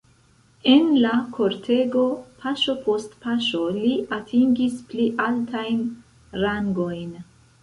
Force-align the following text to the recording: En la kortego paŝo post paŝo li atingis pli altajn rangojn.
En 0.69 0.87
la 1.01 1.09
kortego 1.35 2.05
paŝo 2.45 2.75
post 2.87 3.13
paŝo 3.27 3.61
li 3.77 3.93
atingis 4.19 4.81
pli 4.89 5.07
altajn 5.27 5.87
rangojn. 6.47 7.15